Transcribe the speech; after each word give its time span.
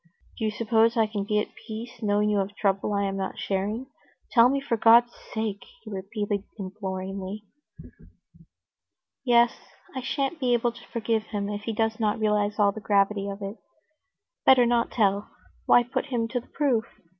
Do 0.39 0.45
you 0.45 0.49
suppose 0.49 0.97
I 0.97 1.05
can 1.05 1.25
be 1.25 1.37
at 1.37 1.53
peace, 1.53 2.01
knowing 2.01 2.27
you 2.31 2.39
have 2.39 2.49
a 2.49 2.53
trouble 2.53 2.91
I 2.91 3.03
am 3.03 3.17
not 3.17 3.37
sharing? 3.37 3.85
Tell 4.31 4.49
me, 4.49 4.59
for 4.59 4.75
God's 4.75 5.13
sake," 5.31 5.63
he 5.83 5.91
repeated 5.91 6.43
imploringly. 6.57 7.43
"Yes, 9.23 9.53
I 9.95 10.01
shan't 10.01 10.39
be 10.39 10.53
able 10.55 10.71
to 10.71 10.87
forgive 10.91 11.27
him 11.27 11.49
if 11.49 11.65
he 11.65 11.73
does 11.73 11.99
not 11.99 12.17
realize 12.17 12.57
all 12.57 12.71
the 12.71 12.81
gravity 12.81 13.29
of 13.29 13.43
it. 13.43 13.57
Better 14.43 14.65
not 14.65 14.89
tell; 14.89 15.29
why 15.67 15.83
put 15.83 16.07
him 16.07 16.27
to 16.29 16.39
the 16.39 16.47
proof?" 16.47 16.85